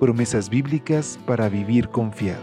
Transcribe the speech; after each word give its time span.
Promesas 0.00 0.50
bíblicas 0.50 1.18
para 1.24 1.48
vivir 1.48 1.88
confiado. 1.88 2.42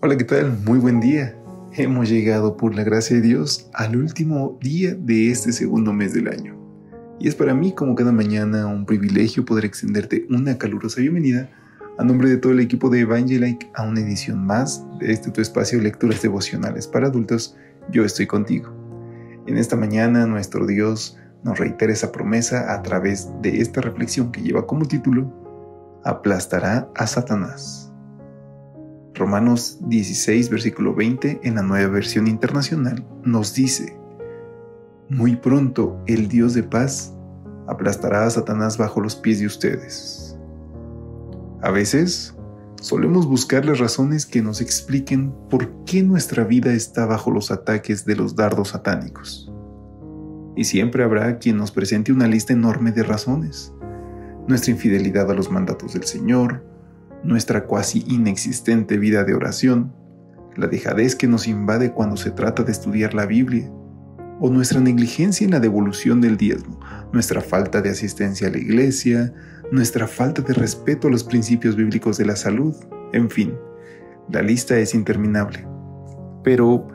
Hola, 0.00 0.16
¿qué 0.16 0.24
tal? 0.24 0.58
Muy 0.64 0.78
buen 0.78 1.00
día. 1.00 1.36
Hemos 1.74 2.08
llegado 2.08 2.56
por 2.56 2.74
la 2.74 2.84
gracia 2.84 3.16
de 3.16 3.22
Dios 3.22 3.68
al 3.74 3.96
último 3.96 4.58
día 4.62 4.94
de 4.94 5.30
este 5.30 5.52
segundo 5.52 5.92
mes 5.92 6.14
del 6.14 6.28
año. 6.28 6.56
Y 7.20 7.28
es 7.28 7.34
para 7.34 7.54
mí, 7.54 7.74
como 7.74 7.94
cada 7.94 8.12
mañana, 8.12 8.66
un 8.66 8.86
privilegio 8.86 9.44
poder 9.44 9.66
extenderte 9.66 10.26
una 10.30 10.56
calurosa 10.56 11.02
bienvenida 11.02 11.50
a 11.98 12.04
nombre 12.04 12.28
de 12.28 12.36
todo 12.36 12.52
el 12.52 12.60
equipo 12.60 12.88
de 12.88 13.00
Evangelike 13.00 13.70
a 13.74 13.82
una 13.82 14.00
edición 14.00 14.44
más 14.44 14.84
de 14.98 15.12
este 15.12 15.30
tu 15.30 15.40
espacio 15.40 15.78
de 15.78 15.84
lecturas 15.84 16.22
devocionales 16.22 16.86
para 16.86 17.08
adultos. 17.08 17.56
Yo 17.90 18.04
estoy 18.04 18.26
contigo. 18.26 18.70
En 19.46 19.56
esta 19.56 19.76
mañana, 19.76 20.26
nuestro 20.26 20.66
Dios 20.66 21.18
nos 21.42 21.58
reitera 21.58 21.92
esa 21.92 22.12
promesa 22.12 22.72
a 22.74 22.82
través 22.82 23.28
de 23.42 23.60
esta 23.60 23.80
reflexión 23.80 24.30
que 24.30 24.42
lleva 24.42 24.66
como 24.66 24.86
título 24.86 25.32
Aplastará 26.04 26.88
a 26.94 27.06
Satanás. 27.06 27.92
Romanos 29.14 29.78
16, 29.82 30.48
versículo 30.48 30.94
20, 30.94 31.40
en 31.42 31.56
la 31.56 31.62
nueva 31.62 31.90
versión 31.90 32.26
internacional, 32.26 33.04
nos 33.22 33.54
dice, 33.54 33.98
Muy 35.08 35.36
pronto 35.36 36.02
el 36.06 36.28
Dios 36.28 36.54
de 36.54 36.62
paz 36.62 37.14
aplastará 37.68 38.24
a 38.24 38.30
Satanás 38.30 38.78
bajo 38.78 39.00
los 39.00 39.14
pies 39.16 39.40
de 39.40 39.46
ustedes. 39.46 40.29
A 41.62 41.70
veces, 41.70 42.34
solemos 42.80 43.26
buscar 43.26 43.66
las 43.66 43.78
razones 43.78 44.24
que 44.24 44.40
nos 44.40 44.62
expliquen 44.62 45.34
por 45.50 45.84
qué 45.84 46.02
nuestra 46.02 46.44
vida 46.44 46.72
está 46.72 47.04
bajo 47.04 47.30
los 47.30 47.50
ataques 47.50 48.06
de 48.06 48.16
los 48.16 48.34
dardos 48.34 48.68
satánicos. 48.68 49.52
Y 50.56 50.64
siempre 50.64 51.04
habrá 51.04 51.38
quien 51.38 51.58
nos 51.58 51.70
presente 51.70 52.12
una 52.12 52.26
lista 52.26 52.54
enorme 52.54 52.92
de 52.92 53.02
razones. 53.02 53.74
Nuestra 54.48 54.72
infidelidad 54.72 55.30
a 55.30 55.34
los 55.34 55.50
mandatos 55.50 55.92
del 55.92 56.04
Señor, 56.04 56.64
nuestra 57.22 57.66
cuasi 57.66 58.04
inexistente 58.08 58.96
vida 58.96 59.24
de 59.24 59.34
oración, 59.34 59.92
la 60.56 60.66
dejadez 60.66 61.14
que 61.14 61.28
nos 61.28 61.46
invade 61.46 61.92
cuando 61.92 62.16
se 62.16 62.30
trata 62.30 62.62
de 62.62 62.72
estudiar 62.72 63.12
la 63.14 63.26
Biblia, 63.26 63.70
o 64.40 64.50
nuestra 64.50 64.80
negligencia 64.80 65.44
en 65.44 65.50
la 65.50 65.60
devolución 65.60 66.20
del 66.20 66.36
diezmo, 66.36 66.80
nuestra 67.12 67.40
falta 67.40 67.82
de 67.82 67.90
asistencia 67.90 68.48
a 68.48 68.50
la 68.50 68.58
iglesia, 68.58 69.32
nuestra 69.70 70.08
falta 70.08 70.42
de 70.42 70.54
respeto 70.54 71.08
a 71.08 71.10
los 71.10 71.22
principios 71.22 71.76
bíblicos 71.76 72.16
de 72.16 72.26
la 72.26 72.36
salud, 72.36 72.74
en 73.12 73.28
fin, 73.30 73.54
la 74.30 74.42
lista 74.42 74.78
es 74.78 74.94
interminable. 74.94 75.66
Pero, 76.42 76.88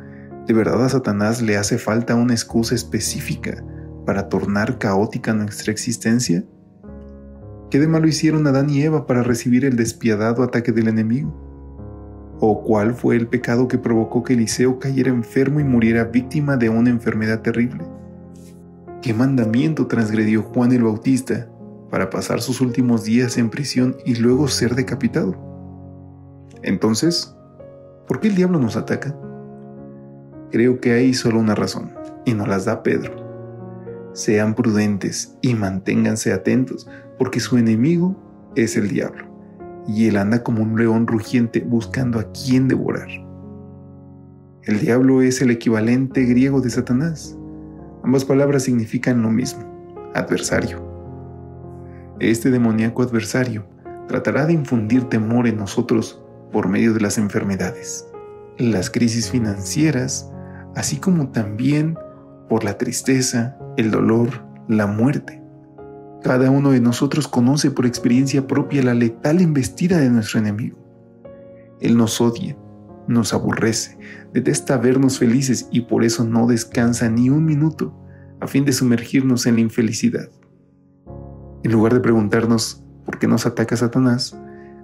¿de 0.47 0.53
verdad 0.53 0.83
a 0.83 0.89
Satanás 0.89 1.41
le 1.41 1.57
hace 1.57 1.77
falta 1.77 2.15
una 2.15 2.33
excusa 2.33 2.73
específica 2.73 3.63
para 4.05 4.27
tornar 4.27 4.79
caótica 4.79 5.33
nuestra 5.33 5.71
existencia? 5.71 6.43
¿Qué 7.69 7.79
de 7.79 7.87
malo 7.87 8.07
hicieron 8.07 8.47
Adán 8.47 8.69
y 8.69 8.81
Eva 8.81 9.05
para 9.05 9.23
recibir 9.23 9.65
el 9.65 9.75
despiadado 9.75 10.43
ataque 10.43 10.71
del 10.71 10.87
enemigo? 10.87 11.44
¿O 12.47 12.61
cuál 12.61 12.93
fue 12.93 13.15
el 13.15 13.25
pecado 13.25 13.67
que 13.67 13.79
provocó 13.79 14.21
que 14.21 14.33
Eliseo 14.33 14.77
cayera 14.77 15.09
enfermo 15.09 15.59
y 15.59 15.63
muriera 15.63 16.03
víctima 16.03 16.57
de 16.57 16.69
una 16.69 16.91
enfermedad 16.91 17.41
terrible? 17.41 17.83
¿Qué 19.01 19.15
mandamiento 19.15 19.87
transgredió 19.87 20.43
Juan 20.43 20.71
el 20.71 20.83
Bautista 20.83 21.49
para 21.89 22.11
pasar 22.11 22.41
sus 22.41 22.61
últimos 22.61 23.03
días 23.03 23.39
en 23.39 23.49
prisión 23.49 23.97
y 24.05 24.13
luego 24.13 24.47
ser 24.47 24.75
decapitado? 24.75 25.35
Entonces, 26.61 27.35
¿por 28.07 28.19
qué 28.19 28.27
el 28.27 28.35
diablo 28.35 28.59
nos 28.59 28.77
ataca? 28.77 29.17
Creo 30.51 30.79
que 30.79 30.91
hay 30.91 31.15
solo 31.15 31.39
una 31.39 31.55
razón, 31.55 31.95
y 32.25 32.35
nos 32.35 32.47
las 32.47 32.65
da 32.65 32.83
Pedro. 32.83 33.11
Sean 34.13 34.53
prudentes 34.53 35.35
y 35.41 35.55
manténganse 35.55 36.31
atentos, 36.31 36.87
porque 37.17 37.39
su 37.39 37.57
enemigo 37.57 38.15
es 38.55 38.77
el 38.77 38.89
diablo, 38.89 39.25
y 39.87 40.07
él 40.07 40.17
anda 40.17 40.43
como 40.43 40.63
un 40.63 40.77
león 40.77 41.07
rugiente 41.07 41.61
buscando 41.61 42.19
a 42.19 42.31
quien 42.31 42.67
devorar. 42.67 43.07
El 44.63 44.79
diablo 44.79 45.21
es 45.21 45.41
el 45.41 45.51
equivalente 45.51 46.23
griego 46.23 46.59
de 46.59 46.71
Satanás. 46.71 47.37
Ambas 48.03 48.25
palabras 48.25 48.63
significan 48.63 49.21
lo 49.21 49.29
mismo, 49.29 49.63
adversario. 50.15 50.83
Este 52.19 52.49
demoníaco 52.49 53.03
adversario 53.03 53.67
tratará 54.07 54.45
de 54.45 54.53
infundir 54.53 55.03
temor 55.05 55.47
en 55.47 55.57
nosotros 55.57 56.21
por 56.51 56.67
medio 56.67 56.93
de 56.93 57.01
las 57.01 57.17
enfermedades, 57.17 58.07
las 58.57 58.89
crisis 58.89 59.29
financieras, 59.29 60.31
así 60.75 60.97
como 60.97 61.29
también 61.29 61.97
por 62.49 62.63
la 62.63 62.77
tristeza, 62.77 63.57
el 63.77 63.91
dolor, 63.91 64.29
la 64.67 64.87
muerte. 64.87 65.44
Cada 66.25 66.49
uno 66.49 66.71
de 66.71 66.81
nosotros 66.81 67.27
conoce 67.27 67.69
por 67.69 67.85
experiencia 67.85 68.47
propia 68.47 68.81
la 68.81 68.95
letal 68.95 69.41
embestida 69.41 69.99
de 69.99 70.09
nuestro 70.09 70.39
enemigo. 70.39 70.75
Él 71.79 71.95
nos 71.97 72.19
odia, 72.19 72.57
nos 73.07 73.31
aborrece, 73.31 73.99
detesta 74.33 74.77
vernos 74.77 75.19
felices 75.19 75.69
y 75.71 75.81
por 75.81 76.03
eso 76.03 76.23
no 76.25 76.47
descansa 76.47 77.11
ni 77.11 77.29
un 77.29 77.45
minuto 77.45 77.95
a 78.41 78.47
fin 78.47 78.65
de 78.65 78.73
sumergirnos 78.73 79.45
en 79.45 79.53
la 79.53 79.61
infelicidad. 79.61 80.27
En 81.63 81.71
lugar 81.71 81.93
de 81.93 81.99
preguntarnos 81.99 82.83
por 83.05 83.19
qué 83.19 83.27
nos 83.27 83.45
ataca 83.45 83.77
Satanás, 83.77 84.35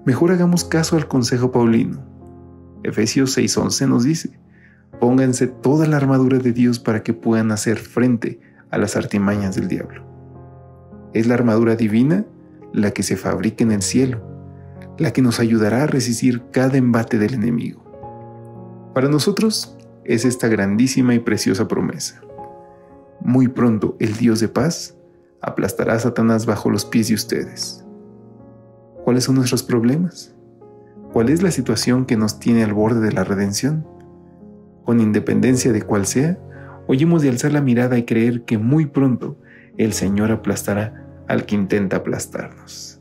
mejor 0.06 0.30
hagamos 0.30 0.64
caso 0.64 0.96
al 0.96 1.08
consejo 1.08 1.52
paulino. 1.52 2.06
Efesios 2.84 3.36
6:11 3.36 3.88
nos 3.90 4.04
dice, 4.04 4.40
pónganse 5.00 5.48
toda 5.48 5.88
la 5.88 5.98
armadura 5.98 6.38
de 6.38 6.54
Dios 6.54 6.78
para 6.78 7.02
que 7.02 7.14
puedan 7.14 7.52
hacer 7.52 7.80
frente 7.80 8.40
a 8.70 8.78
las 8.78 8.96
artimañas 8.96 9.56
del 9.56 9.68
diablo. 9.68 10.12
Es 11.14 11.28
la 11.28 11.34
armadura 11.34 11.76
divina 11.76 12.26
la 12.74 12.92
que 12.92 13.04
se 13.04 13.18
fabrica 13.18 13.64
en 13.64 13.72
el 13.72 13.82
cielo, 13.82 14.22
la 14.98 15.12
que 15.12 15.22
nos 15.22 15.40
ayudará 15.40 15.84
a 15.84 15.88
resistir 15.88 16.44
cada 16.52 16.78
embate 16.78 17.18
del 17.18 17.34
enemigo. 17.34 17.84
Para 18.94 19.10
nosotros 19.10 19.78
es 20.04 20.26
esta 20.26 20.48
grandísima 20.48 21.14
y 21.14 21.20
preciosa 21.20 21.68
promesa. 21.68 22.22
Muy 23.20 23.48
pronto 23.48 23.96
el 24.00 24.16
Dios 24.18 24.40
de 24.40 24.48
paz 24.48 24.96
aplastará 25.42 25.94
a 25.94 26.00
Satanás 26.00 26.46
bajo 26.46 26.70
los 26.70 26.86
pies 26.86 27.10
de 27.10 27.16
ustedes. 27.16 27.86
¿Cuáles 29.04 29.24
son 29.24 29.36
nuestros 29.36 29.64
problemas? 29.64 30.36
¿Cuál 31.14 31.30
es 31.30 31.42
la 31.44 31.52
situación 31.52 32.06
que 32.06 32.16
nos 32.16 32.40
tiene 32.40 32.64
al 32.64 32.74
borde 32.74 33.02
de 33.02 33.12
la 33.12 33.24
redención? 33.24 33.86
Con 34.86 35.00
independencia 35.00 35.72
de 35.74 35.82
cuál 35.82 36.06
sea, 36.06 36.40
oyemos 36.88 37.22
de 37.22 37.30
alzar 37.30 37.52
la 37.52 37.62
mirada 37.62 37.98
y 37.98 38.06
creer 38.06 38.44
que 38.44 38.58
muy 38.58 38.86
pronto 38.86 39.38
el 39.78 39.94
Señor 39.94 40.32
aplastará 40.32 41.06
al 41.28 41.46
que 41.46 41.56
intenta 41.56 41.98
aplastarnos. 41.98 43.00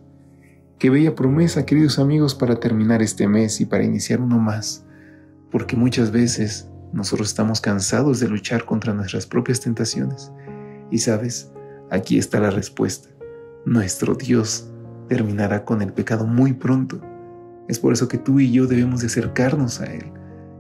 Qué 0.79 0.89
bella 0.89 1.15
promesa, 1.15 1.67
queridos 1.67 1.99
amigos, 1.99 2.35
para 2.35 2.59
terminar 2.59 3.03
este 3.03 3.29
mes 3.29 3.61
y 3.61 3.67
para 3.67 3.85
iniciar 3.85 4.21
uno 4.21 4.39
más, 4.39 4.87
porque 5.51 5.77
muchas 5.77 6.11
veces 6.11 6.71
nosotros 6.93 7.29
estamos 7.29 7.61
cansados 7.61 8.19
de 8.21 8.29
luchar 8.29 8.65
contra 8.65 8.95
nuestras 8.95 9.27
propias 9.27 9.61
tentaciones. 9.61 10.33
Y 10.91 10.99
sabes, 10.99 11.53
aquí 11.91 12.19
está 12.19 12.41
la 12.41 12.51
respuesta. 12.51 13.09
Nuestro 13.67 14.15
Dios 14.15 14.71
terminará 15.09 15.65
con 15.65 15.83
el 15.83 15.93
pecado 15.93 16.27
muy 16.27 16.53
pronto. 16.53 17.01
Es 17.69 17.79
por 17.79 17.93
eso 17.93 18.09
que 18.09 18.19
tú 18.19 18.41
y 18.41 18.51
yo 18.51 18.67
debemos 18.67 19.01
de 19.01 19.09
acercarnos 19.09 19.81
a 19.81 19.93
Él. 19.93 20.11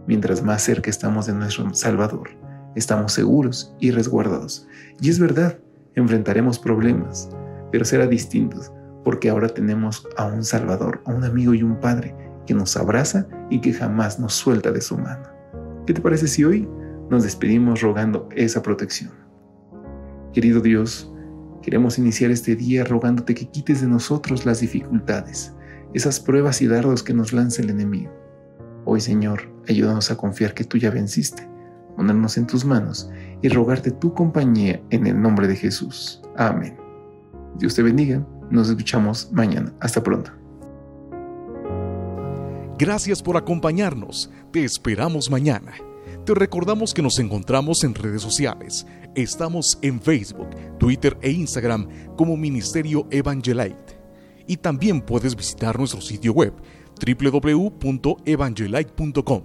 Mientras 0.07 0.43
más 0.43 0.63
cerca 0.63 0.91
estamos 0.91 1.27
de 1.27 1.35
nuestro 1.35 1.73
Salvador, 1.73 2.31
estamos 2.75 3.13
seguros 3.13 3.75
y 3.81 3.91
resguardados. 3.91 4.67
Y 5.01 5.09
es 5.09 5.19
verdad, 5.19 5.59
enfrentaremos 5.95 6.59
problemas, 6.59 7.31
pero 7.73 7.85
será 7.85 8.07
distintos, 8.07 8.73
porque 9.05 9.31
ahora 9.31 9.49
tenemos 9.49 10.07
a 10.17 10.27
un 10.27 10.45
Salvador, 10.45 11.03
a 11.07 11.13
un 11.13 11.25
amigo 11.25 11.55
y 11.55 11.63
un 11.63 11.79
Padre 11.81 12.15
que 12.47 12.55
nos 12.55 12.77
abraza 12.77 13.27
y 13.49 13.61
que 13.61 13.73
jamás 13.73 14.19
nos 14.19 14.35
suelta 14.35 14.71
de 14.73 14.81
su 14.81 14.99
mano. 14.99 15.29
¿Qué 15.87 15.95
te 15.95 16.01
parece 16.01 16.29
si 16.29 16.45
hoy 16.45 16.69
nos 17.11 17.25
despedimos 17.25 17.81
rogando 17.81 18.29
esa 18.35 18.63
protección? 18.63 19.11
Querido 20.33 20.61
Dios, 20.61 21.13
queremos 21.63 21.99
iniciar 21.99 22.31
este 22.31 22.57
día 22.57 22.85
rogándote 22.85 23.35
que 23.35 23.49
quites 23.49 23.81
de 23.81 23.89
nosotros 23.89 24.47
las 24.47 24.61
dificultades, 24.61 25.55
esas 25.95 26.21
pruebas 26.21 26.63
y 26.63 26.69
dardos 26.69 27.03
que 27.03 27.15
nos 27.15 27.33
lanza 27.33 27.63
el 27.63 27.71
enemigo. 27.71 28.13
Hoy, 28.85 29.01
Señor, 29.01 29.43
ayúdanos 29.69 30.11
a 30.11 30.17
confiar 30.17 30.55
que 30.55 30.65
tú 30.65 30.79
ya 30.79 30.91
venciste, 30.91 31.49
ponernos 31.97 32.37
en 32.37 32.47
tus 32.47 32.65
manos 32.65 33.11
y 33.43 33.49
rogarte 33.49 33.91
tu 33.91 34.15
compañía 34.15 34.81
en 34.91 35.07
el 35.07 35.21
nombre 35.21 35.47
de 35.47 35.57
Jesús. 35.57 36.23
Amén. 36.37 36.77
Dios 37.59 37.75
te 37.75 37.83
bendiga. 37.83 38.25
Nos 38.51 38.69
escuchamos 38.69 39.31
mañana. 39.33 39.73
Hasta 39.81 40.03
pronto. 40.03 40.33
Gracias 42.79 43.23
por 43.23 43.37
acompañarnos. 43.37 44.31
Te 44.53 44.65
esperamos 44.65 45.31
mañana. 45.31 45.73
Te 46.25 46.35
recordamos 46.35 46.95
que 46.95 47.03
nos 47.03 47.19
encontramos 47.19 47.85
en 47.85 47.95
redes 47.95 48.23
sociales. 48.23 48.87
Estamos 49.15 49.79
en 49.83 50.01
Facebook, 50.01 50.49
Twitter 50.79 51.19
e 51.23 51.31
Instagram 51.31 51.89
como 52.17 52.37
Ministerio 52.37 53.07
Evangelite. 53.11 54.01
Y 54.47 54.57
también 54.57 55.01
puedes 55.01 55.37
visitar 55.37 55.79
nuestro 55.79 56.01
sitio 56.01 56.33
web 56.33 56.55
www.evangelite.com 57.05 59.43